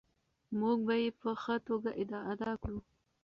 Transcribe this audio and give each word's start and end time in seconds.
موږ 0.59 0.77
به 0.87 0.95
یې 1.03 1.09
په 1.21 1.29
ښه 1.41 1.55
توګه 1.67 1.89
ادا 2.01 2.51
کړو. 2.61 2.79